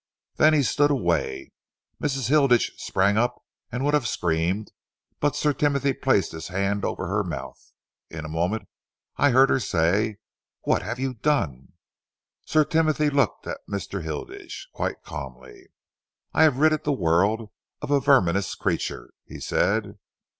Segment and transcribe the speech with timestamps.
[0.37, 1.51] Then he stood away.
[2.01, 2.29] Mrs.
[2.29, 4.71] Hilditch sprang up and would have screamed,
[5.19, 7.71] but Sir Timothy placed his hand over her mouth.
[8.09, 8.67] In a moment
[9.17, 10.17] I heard her say,
[10.61, 11.73] 'What have you done?'
[12.47, 14.01] Sir Timothy looked at Mr.
[14.01, 15.67] Hilditch quite calmly.
[16.33, 17.51] 'I have ridded the world
[17.83, 19.99] of a verminous creature,' he said.